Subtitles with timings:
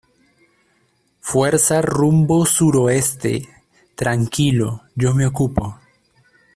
[1.19, 3.47] fuerza rumbo suroeste.
[3.95, 5.79] tranquilo, yo me ocupo